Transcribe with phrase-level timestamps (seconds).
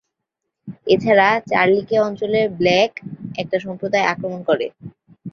[0.87, 2.91] এছাড়া চার্লি কে অঞ্চলের ব্ল্যাক
[3.41, 4.65] একটা সম্প্রদায় আক্রমণ করে।